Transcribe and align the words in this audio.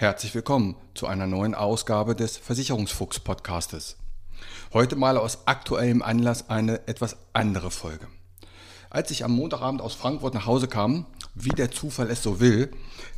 Herzlich 0.00 0.32
willkommen 0.32 0.76
zu 0.94 1.08
einer 1.08 1.26
neuen 1.26 1.56
Ausgabe 1.56 2.14
des 2.14 2.36
Versicherungsfuchs 2.36 3.18
Podcastes. 3.18 3.96
Heute 4.72 4.94
mal 4.94 5.16
aus 5.18 5.48
aktuellem 5.48 6.02
Anlass 6.02 6.48
eine 6.48 6.86
etwas 6.86 7.16
andere 7.32 7.72
Folge. 7.72 8.06
Als 8.90 9.10
ich 9.10 9.24
am 9.24 9.32
Montagabend 9.32 9.82
aus 9.82 9.94
Frankfurt 9.96 10.34
nach 10.34 10.46
Hause 10.46 10.68
kam, 10.68 11.06
wie 11.34 11.48
der 11.48 11.72
Zufall 11.72 12.08
es 12.12 12.22
so 12.22 12.38
will, 12.38 12.70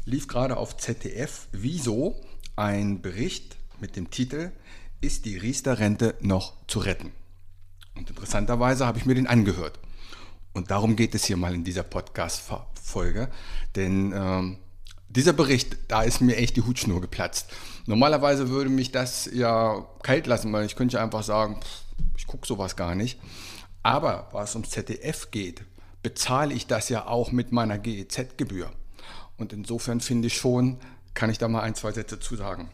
lief 0.06 0.27
gerade 0.27 0.56
auf 0.56 0.78
ZDF 0.78 1.48
Wieso 1.53 2.19
ein 2.56 3.03
Bericht 3.03 3.59
mit 3.78 3.94
dem 3.94 4.11
Titel 4.11 4.50
Ist 5.03 5.27
die 5.27 5.37
Riester-Rente 5.37 6.15
noch 6.20 6.55
zu 6.67 6.78
retten? 6.78 7.12
Und 7.94 8.09
interessanterweise 8.09 8.87
habe 8.87 8.97
ich 8.97 9.05
mir 9.05 9.15
den 9.15 9.27
angehört. 9.27 9.78
Und 10.55 10.70
darum 10.70 10.97
geht 10.97 11.15
es 11.15 11.27
hier 11.27 11.37
mal 11.37 11.55
in 11.55 11.62
dieser 11.62 11.83
Podcast-Folge, 11.83 13.28
denn 13.77 14.15
ähm, 14.17 14.59
dieser 15.11 15.33
Bericht, 15.33 15.77
da 15.89 16.03
ist 16.03 16.20
mir 16.20 16.36
echt 16.36 16.56
die 16.56 16.62
Hutschnur 16.62 17.00
geplatzt. 17.00 17.50
Normalerweise 17.86 18.48
würde 18.48 18.70
mich 18.70 18.92
das 18.92 19.28
ja 19.33 19.86
kalt 20.03 20.27
lassen, 20.27 20.53
weil 20.53 20.66
ich 20.66 20.77
könnte 20.77 21.00
einfach 21.00 21.25
sagen, 21.25 21.61
ich 22.16 22.27
gucke 22.27 22.47
sowas 22.47 22.77
gar 22.77 22.94
nicht. 22.94 23.19
Aber 23.83 24.28
was 24.33 24.55
ums 24.55 24.70
ZDF 24.70 25.31
geht, 25.31 25.64
bezahle 26.03 26.55
ich 26.55 26.66
das 26.66 26.88
ja 26.88 27.06
auch 27.06 27.33
mit 27.33 27.50
meiner 27.50 27.78
GEZ-Gebühr. 27.78 28.70
Und 29.36 29.53
insofern 29.53 30.00
finde 30.00 30.28
ich 30.28 30.36
schon, 30.36 30.78
kann 31.14 31.31
ich 31.31 31.38
da 31.38 31.48
mal 31.48 31.62
ein, 31.62 31.75
zwei 31.75 31.92
Sätze 31.92 32.20
zu 32.20 32.36
sagen. 32.36 32.70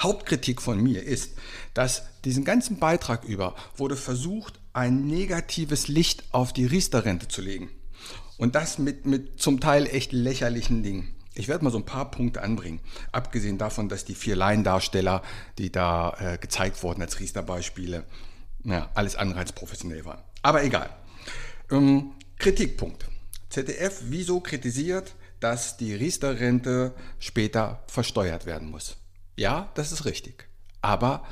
Hauptkritik 0.00 0.60
von 0.60 0.82
mir 0.82 1.02
ist, 1.04 1.34
dass 1.72 2.02
diesen 2.24 2.44
ganzen 2.44 2.78
Beitrag 2.78 3.24
über 3.24 3.54
wurde 3.76 3.96
versucht, 3.96 4.58
ein 4.72 5.06
negatives 5.06 5.88
Licht 5.88 6.24
auf 6.32 6.52
die 6.52 6.66
Riester-Rente 6.66 7.28
zu 7.28 7.42
legen. 7.42 7.70
Und 8.36 8.56
das 8.56 8.78
mit, 8.78 9.06
mit 9.06 9.40
zum 9.40 9.60
Teil 9.60 9.86
echt 9.86 10.12
lächerlichen 10.12 10.82
Dingen. 10.82 11.14
Ich 11.34 11.48
werde 11.48 11.64
mal 11.64 11.70
so 11.70 11.78
ein 11.78 11.84
paar 11.84 12.10
Punkte 12.10 12.42
anbringen. 12.42 12.80
Abgesehen 13.12 13.58
davon, 13.58 13.88
dass 13.88 14.04
die 14.04 14.14
vier 14.14 14.36
Laiendarsteller, 14.36 15.22
die 15.58 15.72
da 15.72 16.14
äh, 16.18 16.38
gezeigt 16.38 16.82
wurden 16.82 17.02
als 17.02 17.18
Riester-Beispiele, 17.18 18.04
ja, 18.64 18.90
alles 18.94 19.16
andere 19.16 19.40
als 19.40 19.52
professionell 19.52 20.04
waren. 20.04 20.22
Aber 20.42 20.62
egal. 20.62 20.90
Ähm, 21.70 22.12
Kritikpunkt. 22.38 23.06
ZDF, 23.50 24.02
wieso 24.04 24.40
kritisiert, 24.40 25.14
dass 25.40 25.76
die 25.76 25.94
Riester-Rente 25.94 26.94
später 27.18 27.82
versteuert 27.86 28.46
werden 28.46 28.70
muss? 28.70 28.96
Ja, 29.36 29.70
das 29.74 29.92
ist 29.92 30.04
richtig. 30.04 30.48
Aber 30.80 31.24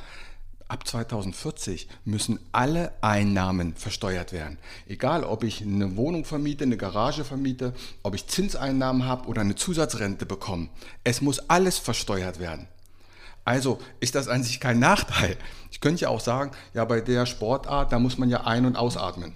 ab 0.72 0.88
2040 0.88 1.86
müssen 2.06 2.40
alle 2.50 2.92
Einnahmen 3.02 3.74
versteuert 3.74 4.32
werden. 4.32 4.56
Egal, 4.88 5.22
ob 5.22 5.44
ich 5.44 5.60
eine 5.60 5.96
Wohnung 5.96 6.24
vermiete, 6.24 6.64
eine 6.64 6.78
Garage 6.78 7.24
vermiete, 7.24 7.74
ob 8.02 8.14
ich 8.14 8.26
Zinseinnahmen 8.26 9.04
habe 9.04 9.28
oder 9.28 9.42
eine 9.42 9.54
Zusatzrente 9.54 10.24
bekomme. 10.24 10.70
Es 11.04 11.20
muss 11.20 11.50
alles 11.50 11.78
versteuert 11.78 12.40
werden. 12.40 12.68
Also 13.44 13.80
ist 14.00 14.14
das 14.14 14.28
an 14.28 14.42
sich 14.42 14.60
kein 14.60 14.78
Nachteil. 14.78 15.36
Ich 15.70 15.82
könnte 15.82 16.02
ja 16.02 16.08
auch 16.08 16.20
sagen, 16.20 16.52
ja, 16.72 16.86
bei 16.86 17.02
der 17.02 17.26
Sportart, 17.26 17.92
da 17.92 17.98
muss 17.98 18.16
man 18.16 18.30
ja 18.30 18.46
ein- 18.46 18.64
und 18.64 18.76
ausatmen. 18.76 19.34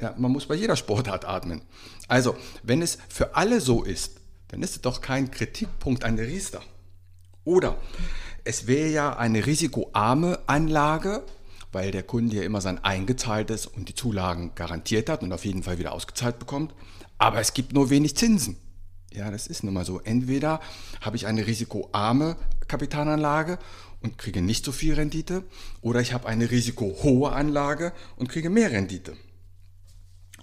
Ja, 0.00 0.12
man 0.16 0.32
muss 0.32 0.46
bei 0.46 0.56
jeder 0.56 0.74
Sportart 0.74 1.24
atmen. 1.24 1.62
Also, 2.08 2.36
wenn 2.64 2.82
es 2.82 2.98
für 3.08 3.36
alle 3.36 3.60
so 3.60 3.84
ist, 3.84 4.16
dann 4.48 4.60
ist 4.60 4.74
es 4.74 4.82
doch 4.82 5.00
kein 5.00 5.30
Kritikpunkt 5.30 6.02
an 6.02 6.16
der 6.16 6.26
Riester. 6.26 6.62
Oder 7.44 7.76
es 8.44 8.66
wäre 8.66 8.88
ja 8.88 9.16
eine 9.16 9.46
risikoarme 9.46 10.38
Anlage, 10.46 11.24
weil 11.72 11.90
der 11.90 12.02
Kunde 12.02 12.36
ja 12.36 12.42
immer 12.42 12.60
sein 12.60 12.82
eingezahltes 12.84 13.66
und 13.66 13.88
die 13.88 13.94
Zulagen 13.94 14.52
garantiert 14.54 15.08
hat 15.08 15.22
und 15.22 15.32
auf 15.32 15.44
jeden 15.44 15.62
Fall 15.62 15.78
wieder 15.78 15.92
ausgezahlt 15.92 16.38
bekommt. 16.38 16.74
Aber 17.18 17.40
es 17.40 17.54
gibt 17.54 17.72
nur 17.72 17.90
wenig 17.90 18.16
Zinsen. 18.16 18.56
Ja, 19.12 19.30
das 19.30 19.46
ist 19.46 19.64
nun 19.64 19.74
mal 19.74 19.84
so. 19.84 20.00
Entweder 20.00 20.60
habe 21.00 21.16
ich 21.16 21.26
eine 21.26 21.46
risikoarme 21.46 22.36
Kapitalanlage 22.68 23.58
und 24.00 24.18
kriege 24.18 24.42
nicht 24.42 24.64
so 24.64 24.72
viel 24.72 24.94
Rendite, 24.94 25.44
oder 25.80 26.00
ich 26.00 26.12
habe 26.12 26.28
eine 26.28 26.50
risikohohe 26.50 27.32
Anlage 27.32 27.92
und 28.16 28.28
kriege 28.28 28.50
mehr 28.50 28.70
Rendite. 28.70 29.16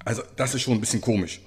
Also 0.04 0.24
das 0.36 0.56
ist 0.56 0.64
schon 0.64 0.74
ein 0.74 0.82
bisschen 0.82 1.02
komisch. 1.02 1.42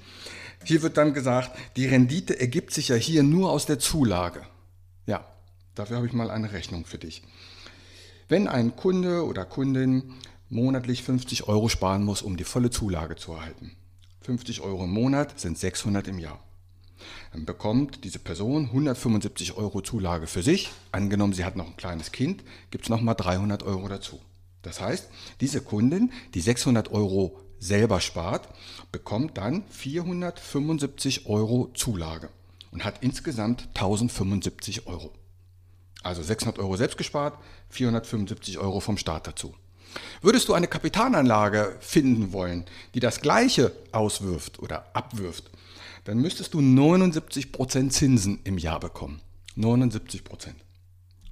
Hier 0.63 0.81
wird 0.81 0.97
dann 0.97 1.13
gesagt, 1.13 1.51
die 1.75 1.87
Rendite 1.87 2.39
ergibt 2.39 2.73
sich 2.73 2.87
ja 2.87 2.95
hier 2.95 3.23
nur 3.23 3.51
aus 3.51 3.65
der 3.65 3.79
Zulage. 3.79 4.43
Ja, 5.05 5.25
Dafür 5.75 5.97
habe 5.97 6.07
ich 6.07 6.13
mal 6.13 6.31
eine 6.31 6.53
Rechnung 6.53 6.85
für 6.85 6.97
dich. 6.97 7.21
Wenn 8.27 8.47
ein 8.47 8.75
Kunde 8.75 9.25
oder 9.25 9.45
Kundin 9.45 10.13
monatlich 10.49 11.03
50 11.03 11.47
Euro 11.47 11.69
sparen 11.69 12.03
muss, 12.03 12.21
um 12.21 12.37
die 12.37 12.43
volle 12.43 12.69
Zulage 12.69 13.17
zu 13.17 13.33
erhalten, 13.33 13.75
50 14.21 14.61
Euro 14.61 14.85
im 14.85 14.91
Monat 14.91 15.39
sind 15.39 15.57
600 15.57 16.07
im 16.07 16.17
Jahr. 16.17 16.39
Dann 17.33 17.45
bekommt 17.45 18.03
diese 18.03 18.19
Person 18.19 18.65
175 18.67 19.57
Euro 19.57 19.81
Zulage 19.81 20.27
für 20.27 20.41
sich. 20.41 20.71
Angenommen, 20.91 21.33
sie 21.33 21.43
hat 21.43 21.57
noch 21.57 21.67
ein 21.67 21.77
kleines 21.77 22.11
Kind, 22.11 22.43
gibt 22.71 22.85
es 22.85 22.89
nochmal 22.89 23.15
300 23.15 23.63
Euro 23.63 23.87
dazu. 23.89 24.19
Das 24.61 24.81
heißt, 24.81 25.09
diese 25.41 25.61
Kundin, 25.61 26.11
die 26.33 26.41
600 26.41 26.91
Euro 26.91 27.37
selber 27.59 27.99
spart, 27.99 28.47
bekommt 28.91 29.37
dann 29.37 29.63
475 29.69 31.27
Euro 31.27 31.69
Zulage 31.73 32.29
und 32.71 32.83
hat 32.83 33.03
insgesamt 33.03 33.67
1075 33.75 34.87
Euro. 34.87 35.11
Also 36.05 36.21
600 36.21 36.59
Euro 36.59 36.77
selbst 36.77 36.99
gespart, 36.99 37.35
475 37.69 38.59
Euro 38.59 38.79
vom 38.79 38.95
Staat 38.95 39.25
dazu. 39.25 39.55
Würdest 40.21 40.47
du 40.47 40.53
eine 40.53 40.67
Kapitalanlage 40.67 41.77
finden 41.79 42.31
wollen, 42.31 42.65
die 42.93 42.99
das 42.99 43.21
gleiche 43.21 43.71
auswirft 43.91 44.59
oder 44.59 44.85
abwirft, 44.95 45.49
dann 46.03 46.19
müsstest 46.19 46.53
du 46.53 46.59
79% 46.59 47.89
Zinsen 47.89 48.39
im 48.43 48.59
Jahr 48.59 48.79
bekommen. 48.79 49.19
79%. 49.57 50.21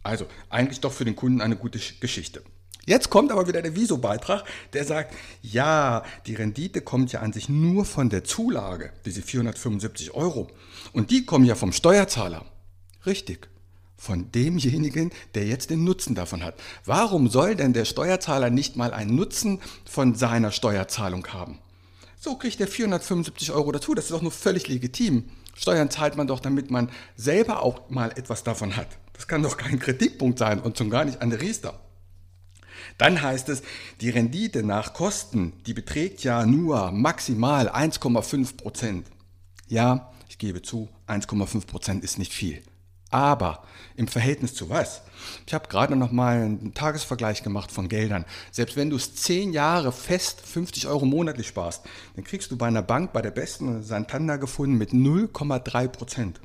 Also 0.01 0.25
eigentlich 0.49 0.79
doch 0.79 0.91
für 0.91 1.05
den 1.05 1.15
Kunden 1.15 1.41
eine 1.41 1.55
gute 1.55 1.79
Geschichte. 1.99 2.41
Jetzt 2.87 3.11
kommt 3.11 3.31
aber 3.31 3.47
wieder 3.47 3.61
der 3.61 3.75
Viso-Beitrag, 3.75 4.43
der 4.73 4.85
sagt, 4.85 5.13
ja, 5.43 6.03
die 6.25 6.33
Rendite 6.33 6.81
kommt 6.81 7.11
ja 7.11 7.19
an 7.19 7.31
sich 7.31 7.47
nur 7.47 7.85
von 7.85 8.09
der 8.09 8.23
Zulage, 8.23 8.91
diese 9.05 9.21
475 9.21 10.15
Euro. 10.15 10.49
Und 10.93 11.11
die 11.11 11.25
kommen 11.27 11.45
ja 11.45 11.53
vom 11.53 11.73
Steuerzahler. 11.73 12.43
Richtig 13.05 13.52
von 13.97 14.31
demjenigen, 14.31 15.11
der 15.35 15.45
jetzt 15.45 15.69
den 15.69 15.83
Nutzen 15.83 16.15
davon 16.15 16.43
hat. 16.43 16.55
Warum 16.85 17.29
soll 17.29 17.55
denn 17.55 17.73
der 17.73 17.85
Steuerzahler 17.85 18.49
nicht 18.49 18.75
mal 18.75 18.93
einen 18.93 19.15
Nutzen 19.15 19.61
von 19.85 20.15
seiner 20.15 20.51
Steuerzahlung 20.51 21.27
haben? 21.27 21.59
So 22.19 22.35
kriegt 22.35 22.61
er 22.61 22.67
475 22.67 23.51
Euro 23.51 23.71
dazu. 23.71 23.93
Das 23.93 24.05
ist 24.05 24.11
doch 24.11 24.21
nur 24.21 24.31
völlig 24.31 24.67
legitim. 24.67 25.25
Steuern 25.55 25.89
zahlt 25.89 26.15
man 26.15 26.27
doch, 26.27 26.39
damit 26.39 26.71
man 26.71 26.89
selber 27.15 27.61
auch 27.61 27.89
mal 27.89 28.11
etwas 28.11 28.43
davon 28.43 28.75
hat. 28.75 28.87
Das 29.13 29.27
kann 29.27 29.43
doch 29.43 29.57
kein 29.57 29.79
Kritikpunkt 29.79 30.39
sein 30.39 30.59
und 30.59 30.77
schon 30.77 30.89
gar 30.89 31.05
nicht 31.05 31.21
an 31.21 31.29
der 31.29 31.41
Riester. 31.41 31.79
Dann 32.97 33.21
heißt 33.21 33.49
es, 33.49 33.61
die 34.01 34.09
Rendite 34.09 34.63
nach 34.63 34.93
Kosten, 34.93 35.53
die 35.65 35.73
beträgt 35.73 36.23
ja 36.23 36.45
nur 36.45 36.91
maximal 36.91 37.69
1,5 37.69 38.57
Prozent. 38.57 39.07
Ja, 39.67 40.11
ich 40.29 40.37
gebe 40.37 40.61
zu, 40.61 40.89
1,5 41.07 41.67
Prozent 41.67 42.03
ist 42.03 42.17
nicht 42.19 42.33
viel. 42.33 42.61
Aber 43.13 43.61
im 43.95 44.07
Verhältnis 44.07 44.55
zu 44.55 44.71
was? 44.71 45.03
Ich 45.45 45.53
habe 45.53 45.67
gerade 45.67 45.95
noch 45.95 46.11
mal 46.11 46.41
einen 46.41 46.73
Tagesvergleich 46.73 47.43
gemacht 47.43 47.71
von 47.71 47.87
Geldern. 47.87 48.25
Selbst 48.51 48.75
wenn 48.75 48.89
du 48.89 48.95
es 48.95 49.13
zehn 49.13 49.53
Jahre 49.53 49.91
fest 49.91 50.41
50 50.41 50.87
Euro 50.87 51.05
monatlich 51.05 51.47
sparst, 51.47 51.85
dann 52.15 52.23
kriegst 52.23 52.49
du 52.49 52.57
bei 52.57 52.65
einer 52.65 52.81
Bank, 52.81 53.13
bei 53.13 53.21
der 53.21 53.29
besten 53.29 53.83
Santander 53.83 54.39
gefunden, 54.39 54.79
mit 54.79 54.93
0,3 54.93 55.87
Prozent. 55.89 56.41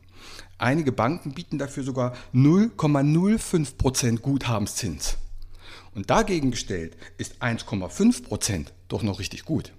Einige 0.58 0.92
Banken 0.92 1.32
bieten 1.32 1.56
dafür 1.56 1.84
sogar 1.84 2.12
0,05 2.34 3.78
Prozent 3.78 4.20
Guthabenszins. 4.20 5.16
Und 5.94 6.10
dagegen 6.10 6.50
gestellt 6.50 6.98
ist 7.16 7.40
1,5% 7.40 8.66
doch 8.88 9.02
noch 9.02 9.20
richtig 9.20 9.46
gut. 9.46 9.72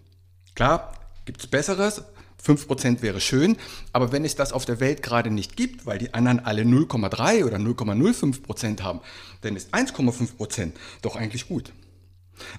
Klar, 0.56 0.94
gibt 1.26 1.42
es 1.42 1.48
Besseres, 1.48 2.02
5% 2.46 3.02
wäre 3.02 3.20
schön, 3.20 3.58
aber 3.94 4.12
wenn 4.12 4.26
es 4.26 4.36
das 4.36 4.54
auf 4.54 4.66
der 4.66 4.80
Welt 4.80 5.04
gerade 5.04 5.30
nicht 5.30 5.56
gibt, 5.56 5.86
weil 5.86 5.98
die 5.98 6.14
anderen 6.14 6.40
alle 6.40 6.64
0,3 6.64 7.46
oder 7.46 7.58
0,05% 7.58 8.82
haben, 8.82 9.02
dann 9.42 9.56
ist 9.56 9.74
1,5% 9.74 10.72
doch 11.02 11.16
eigentlich 11.16 11.48
gut. 11.48 11.74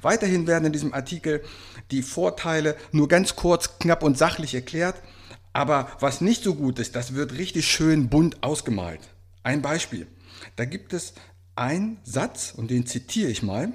Weiterhin 0.03 0.47
werden 0.47 0.67
in 0.67 0.73
diesem 0.73 0.93
Artikel 0.93 1.43
die 1.91 2.03
Vorteile 2.03 2.77
nur 2.93 3.09
ganz 3.09 3.37
kurz, 3.37 3.79
knapp 3.79 4.03
und 4.03 4.19
sachlich 4.19 4.55
erklärt, 4.55 4.97
aber 5.53 5.91
was 6.00 6.21
nicht 6.21 6.44
so 6.44 6.55
gut 6.55 6.79
ist, 6.79 6.94
das 6.94 7.15
wird 7.15 7.32
richtig 7.32 7.67
schön 7.67 8.09
bunt 8.09 8.43
ausgemalt. 8.43 9.00
Ein 9.43 9.62
Beispiel. 9.62 10.06
Da 10.56 10.65
gibt 10.65 10.93
es 10.93 11.15
einen 11.56 11.99
Satz, 12.05 12.53
und 12.56 12.71
den 12.71 12.87
zitiere 12.87 13.31
ich 13.31 13.43
mal. 13.43 13.73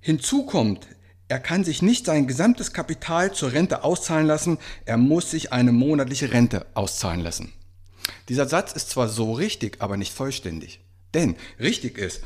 Hinzu 0.00 0.44
kommt, 0.44 0.86
er 1.28 1.38
kann 1.38 1.62
sich 1.62 1.82
nicht 1.82 2.06
sein 2.06 2.26
gesamtes 2.26 2.72
Kapital 2.72 3.32
zur 3.32 3.52
Rente 3.52 3.84
auszahlen 3.84 4.26
lassen, 4.26 4.58
er 4.86 4.96
muss 4.96 5.30
sich 5.30 5.52
eine 5.52 5.72
monatliche 5.72 6.32
Rente 6.32 6.66
auszahlen 6.74 7.20
lassen. 7.20 7.52
Dieser 8.28 8.48
Satz 8.48 8.72
ist 8.72 8.90
zwar 8.90 9.08
so 9.08 9.32
richtig, 9.32 9.76
aber 9.80 9.96
nicht 9.96 10.12
vollständig. 10.12 10.80
Denn 11.14 11.36
richtig 11.60 11.98
ist, 11.98 12.22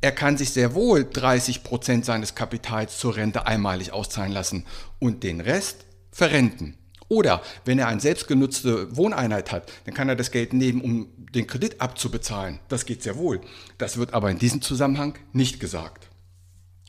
er 0.00 0.12
kann 0.12 0.36
sich 0.36 0.50
sehr 0.50 0.74
wohl 0.74 1.04
30 1.04 1.64
Prozent 1.64 2.04
seines 2.04 2.34
Kapitals 2.34 2.98
zur 2.98 3.16
Rente 3.16 3.46
einmalig 3.46 3.92
auszahlen 3.92 4.32
lassen 4.32 4.66
und 4.98 5.22
den 5.22 5.40
Rest 5.40 5.86
verrenten. 6.12 6.76
Oder 7.08 7.42
wenn 7.64 7.78
er 7.78 7.88
eine 7.88 8.00
selbstgenutzte 8.00 8.96
Wohneinheit 8.96 9.52
hat, 9.52 9.70
dann 9.84 9.94
kann 9.94 10.08
er 10.08 10.16
das 10.16 10.30
Geld 10.30 10.52
nehmen, 10.52 10.80
um 10.80 11.08
den 11.34 11.46
Kredit 11.46 11.80
abzubezahlen. 11.80 12.60
Das 12.68 12.86
geht 12.86 13.02
sehr 13.02 13.16
wohl. 13.16 13.40
Das 13.78 13.96
wird 13.96 14.14
aber 14.14 14.30
in 14.30 14.38
diesem 14.38 14.62
Zusammenhang 14.62 15.14
nicht 15.32 15.60
gesagt. 15.60 16.08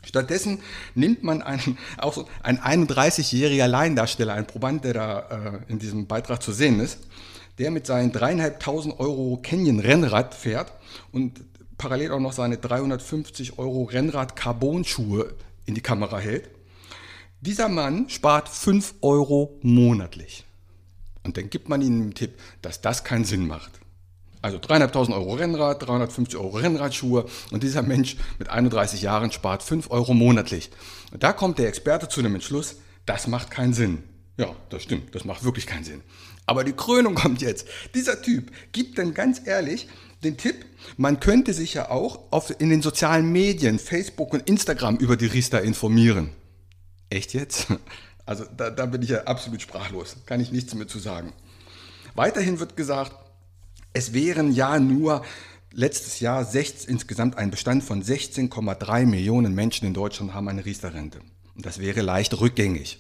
Stattdessen 0.06 0.60
nimmt 0.94 1.24
man 1.24 1.42
einen, 1.42 1.78
auch 1.98 2.14
so 2.14 2.28
ein 2.44 2.60
31-jähriger 2.60 3.68
Laiendarsteller, 3.68 4.34
ein 4.34 4.48
Proband, 4.48 4.84
der 4.86 4.94
da 4.94 5.20
äh, 5.20 5.72
in 5.72 5.80
diesem 5.80 6.08
Beitrag 6.08 6.42
zu 6.42 6.52
sehen 6.52 6.80
ist, 6.80 7.00
der 7.58 7.72
mit 7.72 7.86
seinen 7.86 8.12
dreieinhalbtausend 8.12 9.00
Euro 9.00 9.40
Canyon 9.42 9.80
Rennrad 9.80 10.36
fährt 10.36 10.72
und 11.12 11.42
parallel 11.78 12.12
auch 12.12 12.20
noch 12.20 12.34
seine 12.34 12.58
350 12.58 13.58
Euro 13.58 13.84
Rennrad 13.84 14.36
Carbon 14.36 14.84
Schuhe 14.84 15.34
in 15.66 15.76
die 15.76 15.82
Kamera 15.82 16.20
hält. 16.20 16.50
Dieser 17.42 17.70
Mann 17.70 18.10
spart 18.10 18.50
5 18.50 18.96
Euro 19.02 19.60
monatlich. 19.62 20.46
Und 21.24 21.38
dann 21.38 21.50
gibt 21.50 21.70
man 21.70 21.82
ihm 21.82 22.02
einen 22.02 22.14
Tipp, 22.14 22.40
dass 22.62 22.82
das 22.82 23.04
keinen 23.04 23.26
Sinn 23.26 23.48
macht. 23.48 23.72
Also 24.46 24.60
3.500 24.60 25.12
Euro 25.12 25.34
Rennrad, 25.34 25.88
350 25.88 26.38
Euro 26.38 26.58
Rennradschuhe 26.58 27.26
und 27.50 27.64
dieser 27.64 27.82
Mensch 27.82 28.16
mit 28.38 28.48
31 28.48 29.02
Jahren 29.02 29.32
spart 29.32 29.64
5 29.64 29.90
Euro 29.90 30.14
monatlich. 30.14 30.70
Und 31.12 31.24
da 31.24 31.34
kommt 31.34 31.58
der 31.58 31.68
Experte 31.68 32.10
zu 32.10 32.22
dem 32.22 32.36
Entschluss, 32.36 32.76
das 33.08 33.26
macht 33.26 33.50
keinen 33.50 33.74
Sinn. 33.74 34.04
Ja, 34.38 34.56
das 34.70 34.84
stimmt, 34.84 35.16
das 35.16 35.26
macht 35.26 35.44
wirklich 35.44 35.66
keinen 35.66 35.84
Sinn. 35.84 36.02
Aber 36.46 36.64
die 36.64 36.74
Krönung 36.74 37.16
kommt 37.24 37.42
jetzt. 37.42 37.68
Dieser 37.96 38.22
Typ 38.22 38.52
gibt 38.72 39.00
dann 39.00 39.16
ganz 39.16 39.42
ehrlich 39.48 39.88
den 40.24 40.38
Tipp, 40.38 40.64
man 40.96 41.20
könnte 41.20 41.52
sich 41.52 41.74
ja 41.74 41.90
auch 41.90 42.32
auf, 42.32 42.54
in 42.60 42.70
den 42.70 42.84
sozialen 42.84 43.32
Medien, 43.32 43.80
Facebook 43.80 44.32
und 44.32 44.48
Instagram 44.48 44.98
über 44.98 45.18
die 45.18 45.26
Riester 45.26 45.64
informieren. 45.64 46.30
Echt 47.10 47.34
jetzt? 47.34 47.66
Also 48.28 48.44
da, 48.58 48.72
da 48.72 48.88
bin 48.88 49.04
ich 49.04 49.10
ja 49.10 49.26
absolut 49.26 49.62
sprachlos, 49.62 50.16
kann 50.26 50.40
ich 50.40 50.52
nichts 50.52 50.74
mehr 50.74 50.88
zu 50.88 50.98
sagen. 50.98 51.32
Weiterhin 52.16 52.60
wird 52.60 52.76
gesagt, 52.76 53.25
es 53.96 54.14
wären 54.14 54.52
ja 54.52 54.78
nur 54.78 55.24
letztes 55.72 56.20
Jahr 56.20 56.44
16, 56.44 56.90
insgesamt 56.90 57.38
ein 57.38 57.50
Bestand 57.50 57.82
von 57.82 58.04
16,3 58.04 59.06
Millionen 59.06 59.56
Menschen 59.56 59.88
in 59.88 59.94
Deutschland 59.94 60.34
haben 60.34 60.50
eine 60.50 60.66
Riester-Rente. 60.66 61.22
Und 61.56 61.66
das 61.66 61.80
wäre 61.80 62.02
leicht 62.02 62.40
rückgängig. 62.40 63.00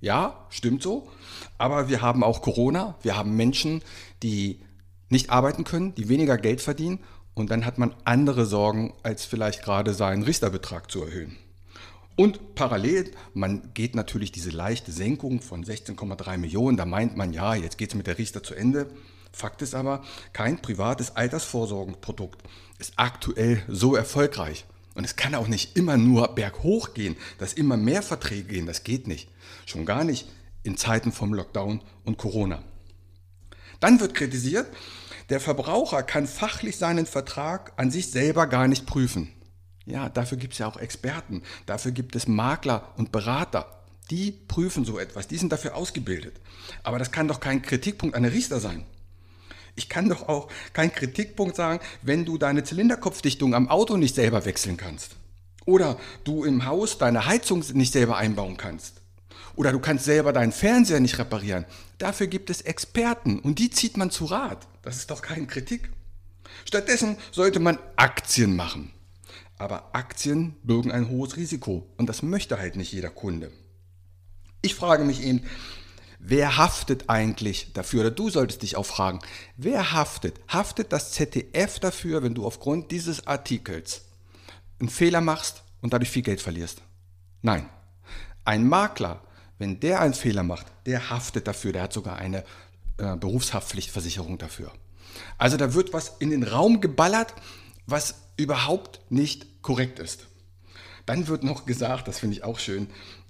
Ja, 0.00 0.46
stimmt 0.50 0.82
so. 0.82 1.08
Aber 1.56 1.88
wir 1.88 2.02
haben 2.02 2.22
auch 2.22 2.42
Corona. 2.42 2.96
Wir 3.02 3.16
haben 3.16 3.36
Menschen, 3.36 3.80
die 4.22 4.60
nicht 5.08 5.30
arbeiten 5.30 5.64
können, 5.64 5.94
die 5.94 6.10
weniger 6.10 6.36
Geld 6.36 6.60
verdienen. 6.60 6.98
Und 7.32 7.50
dann 7.50 7.64
hat 7.64 7.78
man 7.78 7.94
andere 8.04 8.44
Sorgen, 8.44 8.92
als 9.02 9.24
vielleicht 9.24 9.62
gerade 9.62 9.94
seinen 9.94 10.24
Riester-Betrag 10.24 10.90
zu 10.90 11.02
erhöhen. 11.04 11.38
Und 12.16 12.54
parallel, 12.54 13.10
man 13.32 13.70
geht 13.72 13.94
natürlich 13.94 14.30
diese 14.30 14.50
leichte 14.50 14.92
Senkung 14.92 15.40
von 15.40 15.64
16,3 15.64 16.36
Millionen, 16.36 16.76
da 16.76 16.84
meint 16.84 17.16
man, 17.16 17.32
ja, 17.32 17.54
jetzt 17.54 17.78
geht 17.78 17.88
es 17.88 17.94
mit 17.94 18.06
der 18.06 18.18
Riester 18.18 18.42
zu 18.42 18.54
Ende. 18.54 18.90
Fakt 19.32 19.62
ist 19.62 19.74
aber, 19.74 20.02
kein 20.32 20.60
privates 20.60 21.16
Altersvorsorgenprodukt 21.16 22.42
ist 22.78 22.92
aktuell 22.96 23.62
so 23.68 23.96
erfolgreich. 23.96 24.66
Und 24.94 25.04
es 25.04 25.16
kann 25.16 25.34
auch 25.34 25.48
nicht 25.48 25.76
immer 25.76 25.96
nur 25.96 26.28
berghoch 26.34 26.92
gehen, 26.92 27.16
dass 27.38 27.54
immer 27.54 27.76
mehr 27.76 28.02
Verträge 28.02 28.54
gehen, 28.54 28.66
das 28.66 28.84
geht 28.84 29.06
nicht. 29.06 29.30
Schon 29.64 29.86
gar 29.86 30.04
nicht 30.04 30.28
in 30.62 30.76
Zeiten 30.76 31.12
vom 31.12 31.32
Lockdown 31.32 31.80
und 32.04 32.18
Corona. 32.18 32.62
Dann 33.80 34.00
wird 34.00 34.14
kritisiert, 34.14 34.68
der 35.30 35.40
Verbraucher 35.40 36.02
kann 36.02 36.26
fachlich 36.26 36.76
seinen 36.76 37.06
Vertrag 37.06 37.72
an 37.76 37.90
sich 37.90 38.10
selber 38.10 38.46
gar 38.46 38.68
nicht 38.68 38.86
prüfen. 38.86 39.32
Ja, 39.86 40.08
dafür 40.08 40.38
gibt 40.38 40.52
es 40.52 40.58
ja 40.58 40.66
auch 40.66 40.76
Experten, 40.76 41.42
dafür 41.66 41.90
gibt 41.90 42.14
es 42.14 42.28
Makler 42.28 42.92
und 42.96 43.12
Berater. 43.12 43.82
Die 44.10 44.30
prüfen 44.30 44.84
so 44.84 44.98
etwas, 44.98 45.26
die 45.26 45.38
sind 45.38 45.52
dafür 45.52 45.74
ausgebildet. 45.74 46.40
Aber 46.82 46.98
das 46.98 47.12
kann 47.12 47.28
doch 47.28 47.40
kein 47.40 47.62
Kritikpunkt 47.62 48.14
an 48.14 48.24
der 48.24 48.32
Riester 48.32 48.60
sein. 48.60 48.84
Ich 49.74 49.88
kann 49.88 50.08
doch 50.08 50.28
auch 50.28 50.48
kein 50.72 50.92
Kritikpunkt 50.92 51.56
sagen, 51.56 51.80
wenn 52.02 52.24
du 52.24 52.38
deine 52.38 52.64
Zylinderkopfdichtung 52.64 53.54
am 53.54 53.68
Auto 53.68 53.96
nicht 53.96 54.14
selber 54.14 54.44
wechseln 54.44 54.76
kannst. 54.76 55.16
Oder 55.64 55.98
du 56.24 56.44
im 56.44 56.66
Haus 56.66 56.98
deine 56.98 57.26
Heizung 57.26 57.64
nicht 57.72 57.92
selber 57.92 58.16
einbauen 58.16 58.56
kannst. 58.56 59.00
Oder 59.54 59.72
du 59.72 59.80
kannst 59.80 60.04
selber 60.04 60.32
deinen 60.32 60.52
Fernseher 60.52 61.00
nicht 61.00 61.18
reparieren. 61.18 61.64
Dafür 61.98 62.26
gibt 62.26 62.50
es 62.50 62.62
Experten 62.62 63.38
und 63.38 63.58
die 63.58 63.70
zieht 63.70 63.96
man 63.96 64.10
zu 64.10 64.24
Rat. 64.24 64.66
Das 64.82 64.96
ist 64.96 65.10
doch 65.10 65.22
keine 65.22 65.46
Kritik. 65.46 65.90
Stattdessen 66.64 67.16
sollte 67.30 67.60
man 67.60 67.78
Aktien 67.96 68.56
machen. 68.56 68.92
Aber 69.58 69.94
Aktien 69.94 70.56
bürgen 70.64 70.90
ein 70.90 71.08
hohes 71.08 71.36
Risiko 71.36 71.86
und 71.96 72.08
das 72.08 72.22
möchte 72.22 72.58
halt 72.58 72.76
nicht 72.76 72.92
jeder 72.92 73.10
Kunde. 73.10 73.52
Ich 74.60 74.74
frage 74.74 75.04
mich 75.04 75.22
eben, 75.22 75.42
wer 76.24 76.56
haftet 76.56 77.10
eigentlich 77.10 77.72
dafür? 77.72 78.02
Oder 78.02 78.10
du 78.12 78.30
solltest 78.30 78.62
dich 78.62 78.76
auch 78.76 78.86
fragen, 78.86 79.18
wer 79.56 79.92
haftet? 79.92 80.40
Haftet 80.48 80.92
das 80.92 81.12
ZDF 81.12 81.80
dafür, 81.80 82.22
wenn 82.22 82.34
du 82.34 82.46
aufgrund 82.46 82.90
dieses 82.90 83.26
Artikels 83.26 84.02
einen 84.78 84.88
Fehler 84.88 85.20
machst 85.20 85.64
und 85.80 85.92
dadurch 85.92 86.10
viel 86.10 86.22
Geld 86.22 86.40
verlierst? 86.40 86.80
Nein. 87.42 87.68
Ein 88.44 88.66
Makler, 88.66 89.22
wenn 89.58 89.80
der 89.80 90.00
einen 90.00 90.14
Fehler 90.14 90.42
macht, 90.42 90.66
der 90.86 91.10
haftet 91.10 91.46
dafür, 91.46 91.72
der 91.72 91.82
hat 91.82 91.92
sogar 91.92 92.16
eine 92.16 92.44
äh, 92.98 93.16
Berufshaftpflichtversicherung 93.16 94.38
dafür. 94.38 94.72
Also 95.38 95.56
da 95.56 95.74
wird 95.74 95.92
was 95.92 96.16
in 96.20 96.30
den 96.30 96.44
Raum 96.44 96.80
geballert, 96.80 97.34
was 97.86 98.14
überhaupt 98.36 99.00
nicht 99.10 99.62
korrekt 99.62 99.98
ist. 99.98 100.26
Dann 101.06 101.26
wird 101.26 101.42
noch 101.42 101.66
gesagt, 101.66 102.06
das 102.06 102.20
finde 102.20 102.36
ich 102.36 102.44
auch 102.44 102.58
schön, 102.58 102.88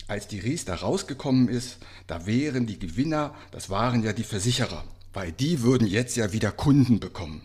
als 0.09 0.29
die 0.29 0.39
Riester 0.39 0.75
rausgekommen 0.75 1.49
ist, 1.49 1.79
da 2.07 2.27
wären 2.27 2.67
die 2.67 2.79
Gewinner, 2.79 3.35
das 3.51 3.71
waren 3.71 4.03
ja 4.03 4.13
die 4.13 4.25
Versicherer, 4.25 4.85
weil 5.13 5.33
die 5.33 5.63
würden 5.63 5.87
jetzt 5.87 6.17
ja 6.17 6.33
wieder 6.33 6.53
Kunden 6.53 7.01
bekommen. 7.01 7.43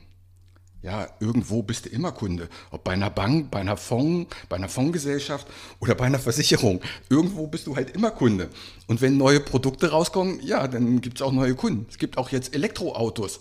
Ja, 0.83 1.07
irgendwo 1.19 1.63
bist 1.63 1.85
du 1.85 1.89
immer 1.89 2.11
Kunde. 2.11 2.49
Ob 2.71 2.83
bei 2.83 2.93
einer 2.93 3.09
Bank, 3.09 3.49
bei 3.51 3.59
einer 3.59 3.77
Fonds, 3.77 4.33
bei 4.47 4.55
einer 4.55 4.69
Fondsgesellschaft 4.69 5.47
oder 5.79 5.95
bei 5.95 6.05
einer 6.05 6.19
Versicherung. 6.19 6.81
Irgendwo 7.09 7.47
bist 7.47 7.67
du 7.67 7.75
halt 7.75 7.95
immer 7.95 8.11
Kunde. 8.11 8.49
Und 8.85 9.01
wenn 9.01 9.17
neue 9.17 9.39
Produkte 9.39 9.89
rauskommen, 9.89 10.39
ja, 10.41 10.67
dann 10.67 11.01
gibt 11.01 11.17
es 11.17 11.21
auch 11.23 11.31
neue 11.31 11.55
Kunden. 11.55 11.87
Es 11.89 11.97
gibt 11.97 12.17
auch 12.17 12.29
jetzt 12.29 12.53
Elektroautos 12.53 13.39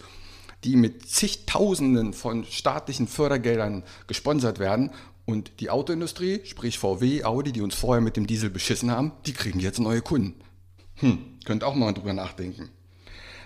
die 0.64 0.76
mit 0.76 1.08
zigtausenden 1.08 2.12
von 2.12 2.44
staatlichen 2.44 3.06
Fördergeldern 3.06 3.84
gesponsert 4.06 4.58
werden. 4.58 4.90
Und 5.26 5.60
die 5.60 5.70
Autoindustrie, 5.70 6.40
sprich 6.44 6.78
VW, 6.78 7.24
Audi, 7.24 7.52
die 7.52 7.60
uns 7.60 7.74
vorher 7.74 8.00
mit 8.00 8.16
dem 8.16 8.28
Diesel 8.28 8.48
beschissen 8.48 8.90
haben, 8.90 9.12
die 9.26 9.32
kriegen 9.32 9.58
jetzt 9.58 9.80
neue 9.80 10.00
Kunden. 10.00 10.34
Hm, 10.94 11.18
könnt 11.44 11.64
auch 11.64 11.74
mal 11.74 11.92
drüber 11.92 12.12
nachdenken. 12.12 12.70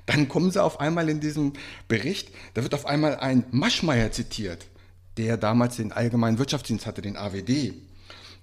Dann 0.07 0.29
kommen 0.29 0.51
sie 0.51 0.63
auf 0.63 0.79
einmal 0.79 1.09
in 1.09 1.21
diesem 1.21 1.55
Bericht, 1.89 2.31
da 2.55 2.63
wird 2.63 2.75
auf 2.75 2.85
einmal 2.85 3.17
ein 3.17 3.45
Maschmeyer 3.51 4.13
zitiert, 4.13 4.67
der 5.17 5.37
damals 5.37 5.77
den 5.77 5.93
allgemeinen 5.93 6.39
Wirtschaftsdienst 6.39 6.87
hatte, 6.87 7.03
den 7.03 7.17
AWD. 7.17 7.75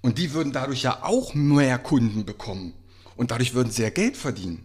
Und 0.02 0.18
die 0.18 0.34
würden 0.34 0.52
dadurch 0.52 0.82
ja 0.84 1.04
auch 1.04 1.34
mehr 1.34 1.78
Kunden 1.78 2.26
bekommen. 2.26 2.74
Und 3.16 3.32
dadurch 3.32 3.54
würden 3.54 3.72
sie 3.72 3.84
ja 3.84 3.90
Geld 3.90 4.18
verdienen. 4.18 4.64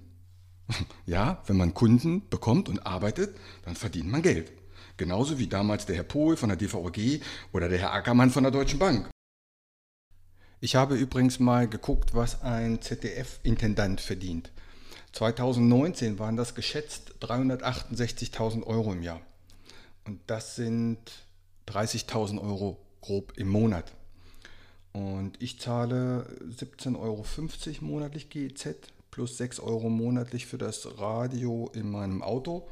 Ja, 1.05 1.43
wenn 1.47 1.57
man 1.57 1.75
Kunden 1.75 2.29
bekommt 2.31 2.69
und 2.69 2.87
arbeitet, 2.87 3.37
dann 3.65 3.75
verdient 3.75 4.11
man 4.11 4.23
Geld. 4.23 4.53
Genauso 5.03 5.41
wie 5.41 5.49
damals 5.49 5.85
der 5.85 5.97
Herr 5.97 6.05
Pohl 6.05 6.37
von 6.37 6.49
der 6.49 6.57
DVG 6.57 7.21
oder 7.53 7.69
der 7.69 7.81
Herr 7.81 7.93
Ackermann 7.93 8.31
von 8.31 8.45
der 8.45 8.53
Deutschen 8.53 8.79
Bank. 8.79 9.11
Ich 10.61 10.77
habe 10.77 10.95
übrigens 10.95 11.41
mal 11.41 11.69
geguckt, 11.69 12.15
was 12.15 12.43
ein 12.43 12.81
ZDF-Intendant 12.81 14.01
verdient. 14.01 14.53
2019 15.11 16.21
waren 16.21 16.37
das 16.37 16.55
geschätzt 16.55 17.15
368.000 17.21 18.63
Euro 18.63 18.93
im 18.93 19.03
Jahr. 19.03 19.21
Und 20.05 20.21
das 20.29 20.55
sind 20.55 21.01
30.000 21.67 22.41
Euro 22.41 22.79
grob 23.01 23.33
im 23.37 23.49
Monat. 23.49 23.93
Und 24.93 25.33
ich 25.43 25.59
zahle 25.59 26.29
17,50 26.61 26.97
Euro 27.01 27.27
monatlich 27.81 28.31
GEZ 28.31 28.77
plus 29.11 29.37
6 29.37 29.59
Euro 29.59 29.89
monatlich 29.89 30.47
für 30.47 30.59
das 30.59 30.97
Radio 31.01 31.73
in 31.75 31.91
meinem 31.91 32.23
Auto. 32.23 32.69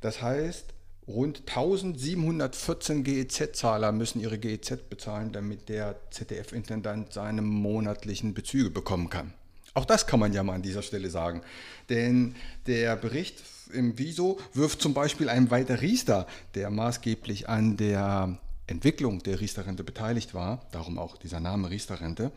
Das 0.00 0.20
heißt, 0.20 0.73
rund 1.06 1.40
1714 1.46 3.04
GEZ-Zahler 3.04 3.92
müssen 3.92 4.20
ihre 4.20 4.38
GEZ 4.38 4.88
bezahlen, 4.88 5.32
damit 5.32 5.68
der 5.68 5.96
ZDF-Intendant 6.10 7.12
seine 7.12 7.42
monatlichen 7.42 8.34
Bezüge 8.34 8.70
bekommen 8.70 9.10
kann. 9.10 9.34
Auch 9.74 9.84
das 9.84 10.06
kann 10.06 10.20
man 10.20 10.32
ja 10.32 10.42
mal 10.42 10.54
an 10.54 10.62
dieser 10.62 10.82
Stelle 10.82 11.10
sagen. 11.10 11.42
Denn 11.88 12.36
der 12.66 12.96
Bericht 12.96 13.42
im 13.72 13.98
Wieso 13.98 14.38
wirft 14.52 14.80
zum 14.80 14.94
Beispiel 14.94 15.28
einem 15.28 15.50
Walter 15.50 15.80
Riester, 15.82 16.26
der 16.54 16.70
maßgeblich 16.70 17.48
an 17.48 17.76
der 17.76 18.38
Entwicklung 18.66 19.22
der 19.22 19.40
Riester-Rente 19.40 19.84
beteiligt 19.84 20.32
war, 20.32 20.64
darum 20.70 20.98
auch 20.98 21.16
dieser 21.16 21.40
Name 21.40 21.70
Riester-Rente, 21.70 22.30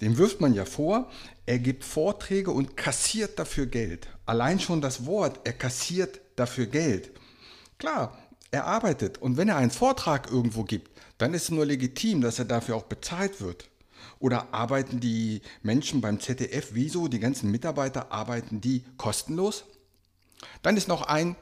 dem 0.00 0.18
wirft 0.18 0.40
man 0.40 0.54
ja 0.54 0.64
vor, 0.64 1.10
er 1.46 1.58
gibt 1.58 1.84
Vorträge 1.84 2.50
und 2.50 2.76
kassiert 2.76 3.38
dafür 3.38 3.66
Geld. 3.66 4.08
Allein 4.26 4.58
schon 4.58 4.80
das 4.80 5.06
Wort, 5.06 5.40
er 5.44 5.52
kassiert 5.52 6.20
dafür 6.34 6.66
Geld. 6.66 7.10
Klar, 7.84 8.16
er 8.50 8.64
arbeitet 8.64 9.18
und 9.18 9.36
wenn 9.36 9.50
er 9.50 9.58
einen 9.58 9.70
Vortrag 9.70 10.30
irgendwo 10.30 10.64
gibt, 10.64 10.90
dann 11.18 11.34
ist 11.34 11.42
es 11.42 11.50
nur 11.50 11.66
legitim, 11.66 12.22
dass 12.22 12.38
er 12.38 12.46
dafür 12.46 12.76
auch 12.76 12.84
bezahlt 12.84 13.42
wird. 13.42 13.68
Oder 14.20 14.54
arbeiten 14.54 15.00
die 15.00 15.42
Menschen 15.62 16.00
beim 16.00 16.18
ZDF, 16.18 16.68
wieso, 16.72 17.08
die 17.08 17.18
ganzen 17.18 17.50
Mitarbeiter, 17.50 18.10
arbeiten 18.10 18.62
die 18.62 18.86
kostenlos? 18.96 19.64
Dann 20.62 20.78
ist 20.78 20.88
noch 20.88 21.02
ein 21.02 21.36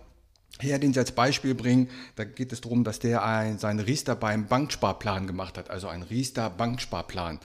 Herr, 0.59 0.81
den 0.81 0.93
Sie 0.93 0.99
als 0.99 1.13
Beispiel 1.13 1.55
bringen, 1.55 1.89
da 2.17 2.25
geht 2.25 2.53
es 2.53 2.61
darum, 2.61 2.83
dass 2.83 2.99
der 2.99 3.25
ein, 3.25 3.61
seinen 3.61 3.79
Riester 3.79 4.17
beim 4.17 4.49
Banksparplan 4.49 5.29
gemacht 5.29 5.57
hat, 5.57 5.71
also 5.71 5.87
ein 5.87 6.03
Riester 6.03 6.51
Banksparplan. 6.51 7.39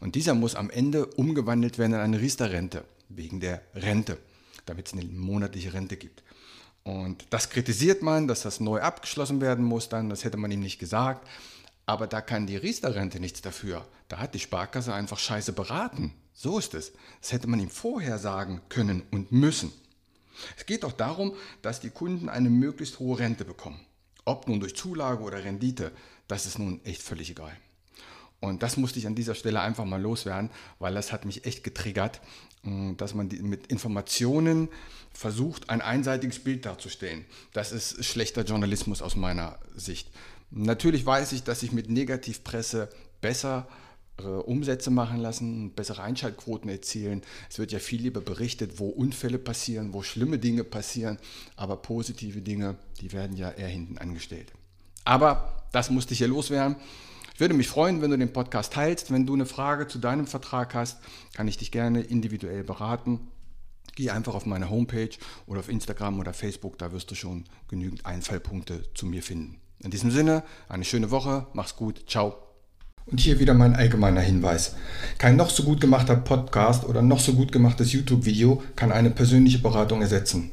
Und 0.00 0.16
dieser 0.16 0.34
muss 0.34 0.56
am 0.56 0.70
Ende 0.70 1.06
umgewandelt 1.06 1.78
werden 1.78 1.92
in 1.92 2.00
eine 2.00 2.20
Riester-Rente, 2.20 2.84
wegen 3.08 3.38
der 3.38 3.62
Rente, 3.76 4.18
damit 4.66 4.88
es 4.88 4.92
eine 4.92 5.04
monatliche 5.04 5.72
Rente 5.72 5.96
gibt. 5.96 6.24
Und 6.82 7.26
das 7.30 7.50
kritisiert 7.50 8.02
man, 8.02 8.26
dass 8.26 8.42
das 8.42 8.60
neu 8.60 8.80
abgeschlossen 8.80 9.40
werden 9.40 9.64
muss, 9.64 9.88
dann, 9.88 10.08
das 10.08 10.24
hätte 10.24 10.36
man 10.36 10.50
ihm 10.50 10.60
nicht 10.60 10.78
gesagt. 10.78 11.26
Aber 11.86 12.06
da 12.06 12.20
kann 12.20 12.46
die 12.46 12.56
Riester-Rente 12.56 13.20
nichts 13.20 13.42
dafür. 13.42 13.86
Da 14.08 14.18
hat 14.18 14.34
die 14.34 14.38
Sparkasse 14.38 14.94
einfach 14.94 15.18
scheiße 15.18 15.52
beraten. 15.52 16.14
So 16.32 16.58
ist 16.58 16.74
es. 16.74 16.92
Das 17.20 17.32
hätte 17.32 17.48
man 17.48 17.60
ihm 17.60 17.70
vorher 17.70 18.18
sagen 18.18 18.60
können 18.68 19.02
und 19.10 19.32
müssen. 19.32 19.72
Es 20.56 20.66
geht 20.66 20.84
doch 20.84 20.92
darum, 20.92 21.34
dass 21.62 21.80
die 21.80 21.90
Kunden 21.90 22.28
eine 22.28 22.48
möglichst 22.48 22.98
hohe 22.98 23.18
Rente 23.18 23.44
bekommen. 23.44 23.80
Ob 24.24 24.48
nun 24.48 24.60
durch 24.60 24.76
Zulage 24.76 25.22
oder 25.22 25.44
Rendite, 25.44 25.92
das 26.28 26.46
ist 26.46 26.58
nun 26.58 26.80
echt 26.84 27.02
völlig 27.02 27.30
egal. 27.30 27.52
Und 28.40 28.62
das 28.62 28.76
musste 28.76 28.98
ich 28.98 29.06
an 29.06 29.14
dieser 29.14 29.34
Stelle 29.34 29.60
einfach 29.60 29.84
mal 29.84 30.00
loswerden, 30.00 30.50
weil 30.78 30.94
das 30.94 31.12
hat 31.12 31.24
mich 31.24 31.44
echt 31.44 31.62
getriggert, 31.62 32.20
mm, 32.62 32.96
dass 32.96 33.14
man 33.14 33.28
mit 33.42 33.66
Informationen 33.66 34.68
versucht, 35.12 35.68
ein 35.68 35.82
einseitiges 35.82 36.38
Bild 36.38 36.64
darzustellen. 36.64 37.26
Das 37.52 37.72
ist 37.72 38.04
schlechter 38.04 38.44
Journalismus 38.44 39.02
aus 39.02 39.16
meiner 39.16 39.58
Sicht. 39.76 40.08
Natürlich 40.50 41.04
weiß 41.04 41.32
ich, 41.32 41.42
dass 41.44 41.62
ich 41.62 41.72
mit 41.72 41.90
Negativpresse 41.90 42.88
besser 43.20 43.68
Umsätze 44.22 44.90
machen 44.90 45.18
lassen, 45.18 45.72
bessere 45.72 46.02
Einschaltquoten 46.02 46.68
erzielen. 46.70 47.22
Es 47.48 47.58
wird 47.58 47.72
ja 47.72 47.78
viel 47.78 48.02
lieber 48.02 48.20
berichtet, 48.20 48.78
wo 48.78 48.88
Unfälle 48.88 49.38
passieren, 49.38 49.92
wo 49.92 50.02
schlimme 50.02 50.38
Dinge 50.38 50.64
passieren, 50.64 51.18
aber 51.56 51.76
positive 51.76 52.42
Dinge, 52.42 52.76
die 53.00 53.12
werden 53.12 53.36
ja 53.36 53.50
eher 53.50 53.68
hinten 53.68 53.98
angestellt. 53.98 54.52
Aber 55.04 55.64
das 55.72 55.90
musste 55.90 56.12
ich 56.12 56.18
hier 56.18 56.28
loswerden. 56.28 56.76
Ich 57.40 57.42
würde 57.42 57.54
mich 57.54 57.68
freuen, 57.68 58.02
wenn 58.02 58.10
du 58.10 58.18
den 58.18 58.34
Podcast 58.34 58.74
teilst. 58.74 59.10
Wenn 59.10 59.24
du 59.24 59.32
eine 59.32 59.46
Frage 59.46 59.88
zu 59.88 59.98
deinem 59.98 60.26
Vertrag 60.26 60.74
hast, 60.74 60.98
kann 61.32 61.48
ich 61.48 61.56
dich 61.56 61.70
gerne 61.72 62.02
individuell 62.02 62.62
beraten. 62.64 63.28
Geh 63.96 64.10
einfach 64.10 64.34
auf 64.34 64.44
meine 64.44 64.68
Homepage 64.68 65.08
oder 65.46 65.60
auf 65.60 65.70
Instagram 65.70 66.20
oder 66.20 66.34
Facebook, 66.34 66.76
da 66.76 66.92
wirst 66.92 67.10
du 67.10 67.14
schon 67.14 67.46
genügend 67.66 68.04
Einfallpunkte 68.04 68.82
zu 68.92 69.06
mir 69.06 69.22
finden. 69.22 69.58
In 69.82 69.90
diesem 69.90 70.10
Sinne, 70.10 70.42
eine 70.68 70.84
schöne 70.84 71.10
Woche, 71.10 71.46
mach's 71.54 71.76
gut, 71.76 72.04
ciao. 72.06 72.34
Und 73.06 73.20
hier 73.20 73.40
wieder 73.40 73.54
mein 73.54 73.74
allgemeiner 73.74 74.20
Hinweis. 74.20 74.76
Kein 75.16 75.36
noch 75.36 75.48
so 75.48 75.62
gut 75.62 75.80
gemachter 75.80 76.16
Podcast 76.16 76.84
oder 76.84 77.00
noch 77.00 77.20
so 77.20 77.32
gut 77.32 77.52
gemachtes 77.52 77.94
YouTube-Video 77.94 78.62
kann 78.76 78.92
eine 78.92 79.10
persönliche 79.10 79.60
Beratung 79.60 80.02
ersetzen. 80.02 80.52